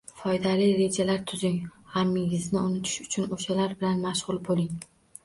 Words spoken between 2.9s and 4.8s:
uchun o‘shalar bilan mashg‘ul bo‘ling.